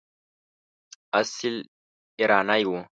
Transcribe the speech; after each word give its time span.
اصیل 1.19 1.55
ایرانی 2.19 2.61
نه 2.63 2.67
وو. 2.67 2.79